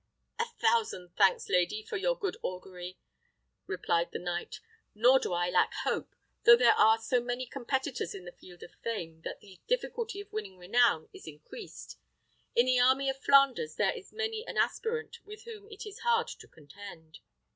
[0.39, 2.97] "A thousand thanks, lady, for your good augury!"
[3.67, 4.59] replied the knight;
[4.95, 8.73] "nor do I lack hope, though there are so many competitors in the field of
[8.83, 11.99] fame that the difficulty of winning renown is increased.
[12.55, 16.29] In the army of Flanders there is many an aspirant with whom it is hard
[16.29, 17.19] to contend."